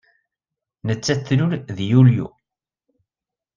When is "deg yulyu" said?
1.67-2.27